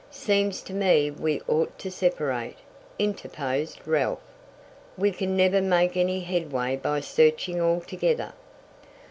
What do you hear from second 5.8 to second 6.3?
any